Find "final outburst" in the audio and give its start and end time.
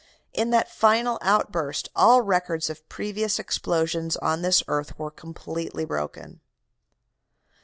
0.71-1.89